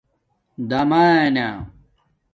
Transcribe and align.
دَمانہ 0.69 1.47